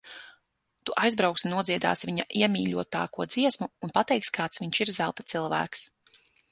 Tu 0.89 0.95
aizbrauksi, 1.01 1.51
nodziedāsi 1.51 2.09
viņa 2.11 2.25
iemīļotāko 2.41 3.29
dziesmu 3.35 3.71
un 3.89 3.97
pateiksi, 4.01 4.37
kāds 4.41 4.65
viņš 4.67 4.85
ir 4.87 4.97
zelta 5.01 5.31
cilvēks. 5.35 5.91